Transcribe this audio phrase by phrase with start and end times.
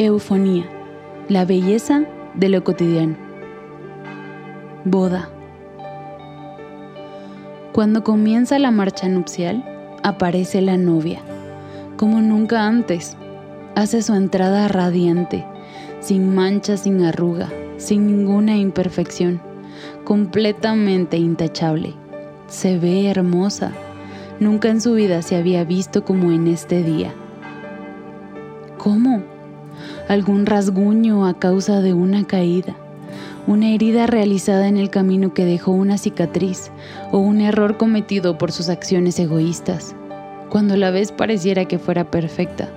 [0.00, 0.64] Eufonía,
[1.28, 2.04] la belleza
[2.34, 3.16] de lo cotidiano.
[4.84, 5.28] Boda.
[7.72, 9.64] Cuando comienza la marcha nupcial,
[10.04, 11.18] aparece la novia,
[11.96, 13.16] como nunca antes.
[13.74, 15.44] Hace su entrada radiante,
[15.98, 19.40] sin mancha, sin arruga, sin ninguna imperfección,
[20.04, 21.92] completamente intachable.
[22.46, 23.72] Se ve hermosa.
[24.38, 27.12] Nunca en su vida se había visto como en este día.
[28.78, 29.37] ¿Cómo?
[30.08, 32.74] Algún rasguño a causa de una caída,
[33.46, 36.70] una herida realizada en el camino que dejó una cicatriz
[37.12, 39.94] o un error cometido por sus acciones egoístas.
[40.48, 42.70] Cuando la ves pareciera que fuera perfecta,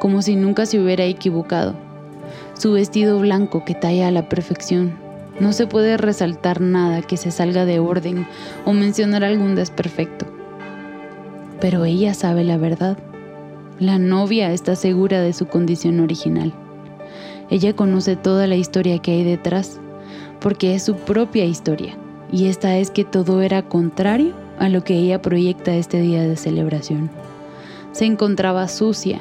[0.00, 1.74] como si nunca se hubiera equivocado.
[2.52, 4.92] Su vestido blanco que talla a la perfección.
[5.40, 8.26] No se puede resaltar nada que se salga de orden
[8.66, 10.26] o mencionar algún desperfecto.
[11.58, 12.98] Pero ella sabe la verdad.
[13.78, 16.52] La novia está segura de su condición original.
[17.50, 19.80] Ella conoce toda la historia que hay detrás,
[20.40, 21.96] porque es su propia historia,
[22.32, 26.36] y esta es que todo era contrario a lo que ella proyecta este día de
[26.36, 27.10] celebración.
[27.92, 29.20] Se encontraba sucia,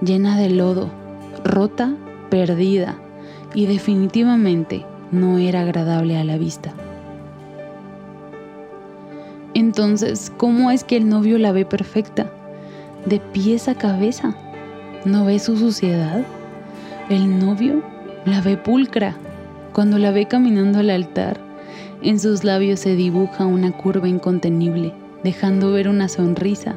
[0.00, 0.90] llena de lodo,
[1.44, 1.94] rota,
[2.30, 2.96] perdida,
[3.54, 6.72] y definitivamente no era agradable a la vista.
[9.54, 12.30] Entonces, ¿cómo es que el novio la ve perfecta?
[13.04, 14.34] De pies a cabeza.
[15.04, 16.24] ¿No ve su suciedad?
[17.12, 17.82] El novio
[18.24, 19.14] la ve pulcra.
[19.74, 21.38] Cuando la ve caminando al altar,
[22.00, 26.76] en sus labios se dibuja una curva incontenible, dejando ver una sonrisa,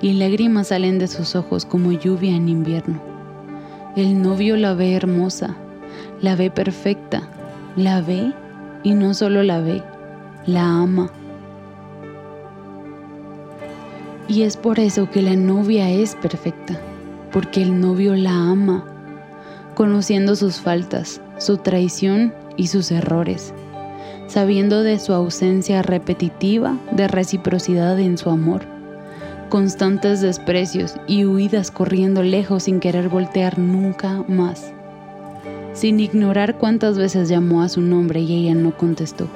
[0.00, 2.98] y lágrimas salen de sus ojos como lluvia en invierno.
[3.94, 5.54] El novio la ve hermosa,
[6.22, 7.28] la ve perfecta,
[7.76, 8.32] la ve
[8.84, 9.82] y no solo la ve,
[10.46, 11.10] la ama.
[14.28, 16.80] Y es por eso que la novia es perfecta,
[17.30, 18.94] porque el novio la ama
[19.78, 23.54] conociendo sus faltas, su traición y sus errores,
[24.26, 28.62] sabiendo de su ausencia repetitiva de reciprocidad en su amor,
[29.48, 34.72] constantes desprecios y huidas corriendo lejos sin querer voltear nunca más,
[35.74, 39.28] sin ignorar cuántas veces llamó a su nombre y ella no contestó.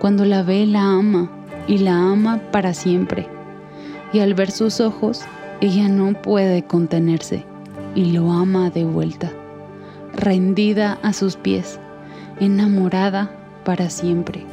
[0.00, 1.30] Cuando la ve, la ama
[1.68, 3.28] y la ama para siempre.
[4.12, 5.20] Y al ver sus ojos,
[5.60, 7.44] ella no puede contenerse
[7.94, 9.30] y lo ama de vuelta
[10.14, 11.78] rendida a sus pies,
[12.40, 13.30] enamorada
[13.64, 14.44] para siempre.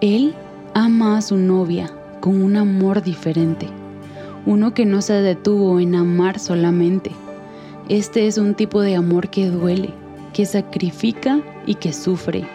[0.00, 0.34] Él
[0.74, 1.90] ama a su novia
[2.20, 3.68] con un amor diferente,
[4.46, 7.10] uno que no se detuvo en amar solamente.
[7.88, 9.90] Este es un tipo de amor que duele,
[10.32, 12.46] que sacrifica y que sufre.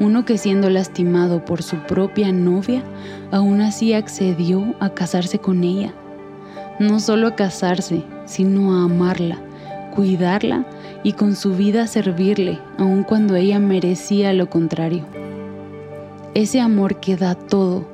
[0.00, 2.82] Uno que siendo lastimado por su propia novia,
[3.30, 5.92] aún así accedió a casarse con ella.
[6.78, 9.38] No solo a casarse, sino a amarla
[9.90, 10.64] cuidarla
[11.02, 15.04] y con su vida servirle, aun cuando ella merecía lo contrario.
[16.34, 17.84] Ese amor que da todo,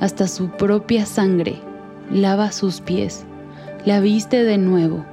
[0.00, 1.56] hasta su propia sangre,
[2.10, 3.24] lava sus pies,
[3.84, 5.04] la viste de nuevo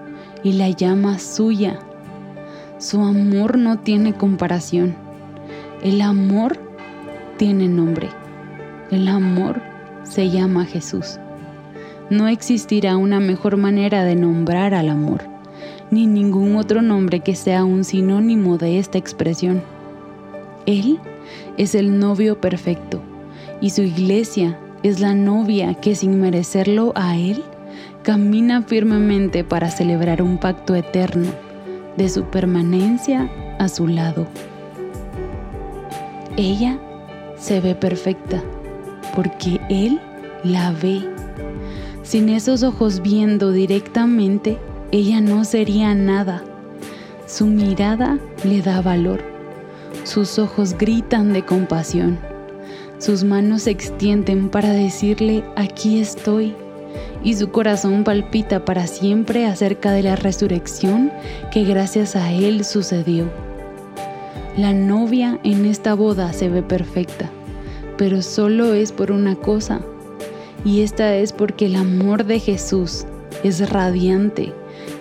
[0.43, 1.79] y la llama suya.
[2.77, 4.95] Su amor no tiene comparación.
[5.81, 6.59] El amor
[7.37, 8.09] tiene nombre.
[8.91, 9.61] El amor
[10.03, 11.19] se llama Jesús.
[12.09, 15.36] No existirá una mejor manera de nombrar al amor
[15.91, 19.61] ni ningún otro nombre que sea un sinónimo de esta expresión.
[20.65, 20.99] Él
[21.57, 23.01] es el novio perfecto
[23.61, 27.43] y su iglesia es la novia que sin merecerlo a Él
[28.03, 31.27] camina firmemente para celebrar un pacto eterno
[31.97, 34.27] de su permanencia a su lado.
[36.37, 36.77] Ella
[37.37, 38.43] se ve perfecta
[39.15, 39.99] porque Él
[40.43, 41.01] la ve.
[42.03, 44.57] Sin esos ojos viendo directamente,
[44.91, 46.43] ella no sería nada.
[47.25, 49.21] Su mirada le da valor.
[50.05, 52.17] Sus ojos gritan de compasión.
[52.97, 56.55] Sus manos se extienden para decirle, aquí estoy.
[57.21, 61.11] Y su corazón palpita para siempre acerca de la resurrección
[61.51, 63.29] que gracias a él sucedió.
[64.55, 67.29] La novia en esta boda se ve perfecta,
[67.97, 69.81] pero solo es por una cosa,
[70.63, 73.05] y esta es porque el amor de Jesús
[73.43, 74.53] es radiante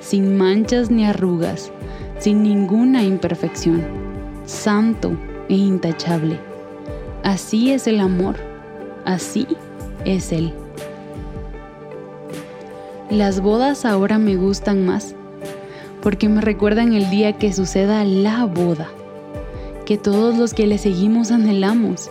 [0.06, 1.72] sin manchas ni arrugas,
[2.20, 3.82] sin ninguna imperfección,
[4.44, 5.16] santo
[5.48, 6.38] e intachable.
[7.24, 8.36] Así es el amor,
[9.04, 9.48] así
[10.04, 10.52] es Él.
[13.10, 15.16] Las bodas ahora me gustan más,
[16.02, 18.88] porque me recuerdan el día que suceda la boda,
[19.86, 22.10] que todos los que le seguimos anhelamos.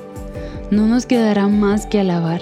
[0.69, 2.41] No nos quedará más que alabar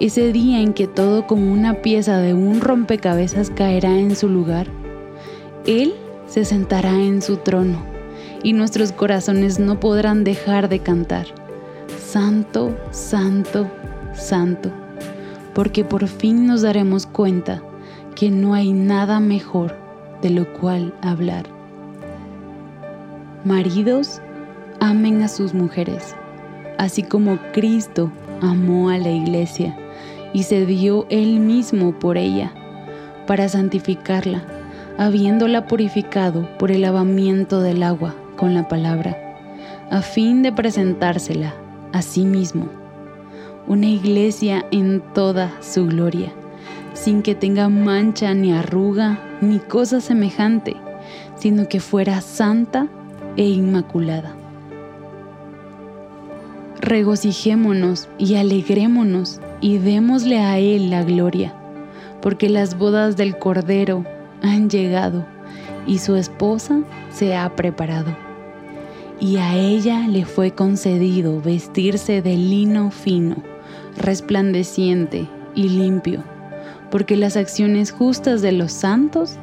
[0.00, 4.68] ese día en que todo como una pieza de un rompecabezas caerá en su lugar,
[5.66, 5.94] Él
[6.28, 7.82] se sentará en su trono
[8.44, 11.26] y nuestros corazones no podrán dejar de cantar.
[11.98, 13.68] Santo, santo,
[14.14, 14.70] santo,
[15.52, 17.60] porque por fin nos daremos cuenta
[18.14, 19.74] que no hay nada mejor
[20.22, 21.46] de lo cual hablar.
[23.44, 24.20] Maridos,
[24.78, 26.14] amen a sus mujeres,
[26.78, 29.76] así como Cristo amó a la iglesia
[30.32, 32.52] y se dio él mismo por ella,
[33.26, 34.42] para santificarla,
[34.98, 39.16] habiéndola purificado por el lavamiento del agua con la palabra,
[39.90, 41.54] a fin de presentársela
[41.92, 42.68] a sí mismo,
[43.66, 46.32] una iglesia en toda su gloria,
[46.94, 50.76] sin que tenga mancha ni arruga ni cosa semejante,
[51.36, 52.88] sino que fuera santa
[53.36, 54.34] e inmaculada.
[56.80, 61.54] Regocijémonos y alegrémonos y démosle a Él la gloria,
[62.20, 64.04] porque las bodas del Cordero
[64.42, 65.26] han llegado
[65.86, 68.16] y su esposa se ha preparado.
[69.20, 73.36] Y a ella le fue concedido vestirse de lino fino,
[73.96, 76.22] resplandeciente y limpio,
[76.90, 79.36] porque las acciones justas de los santos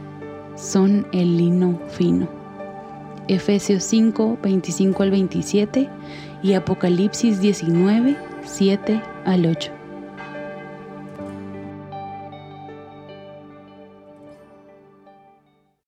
[0.55, 2.29] son el lino fino.
[3.27, 5.89] Efesios 5, 25 al 27
[6.43, 8.15] y Apocalipsis 19,
[8.45, 9.74] 7 al 8.